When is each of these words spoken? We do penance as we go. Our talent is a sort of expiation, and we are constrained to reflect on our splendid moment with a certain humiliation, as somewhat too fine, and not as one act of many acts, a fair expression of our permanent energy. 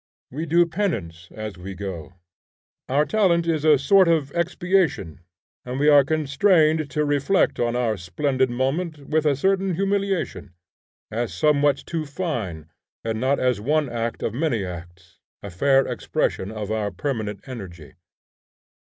We 0.31 0.47
do 0.47 0.65
penance 0.65 1.29
as 1.29 1.59
we 1.59 1.75
go. 1.75 2.13
Our 2.89 3.05
talent 3.05 3.45
is 3.45 3.63
a 3.63 3.77
sort 3.77 4.07
of 4.07 4.31
expiation, 4.33 5.19
and 5.63 5.79
we 5.79 5.89
are 5.89 6.03
constrained 6.03 6.89
to 6.89 7.05
reflect 7.05 7.59
on 7.59 7.75
our 7.75 7.97
splendid 7.97 8.49
moment 8.49 8.97
with 9.09 9.27
a 9.27 9.35
certain 9.35 9.75
humiliation, 9.75 10.55
as 11.11 11.31
somewhat 11.35 11.83
too 11.85 12.07
fine, 12.07 12.71
and 13.03 13.19
not 13.21 13.39
as 13.39 13.61
one 13.61 13.89
act 13.91 14.23
of 14.23 14.33
many 14.33 14.65
acts, 14.65 15.19
a 15.43 15.51
fair 15.51 15.85
expression 15.85 16.51
of 16.51 16.71
our 16.71 16.89
permanent 16.89 17.47
energy. 17.47 17.93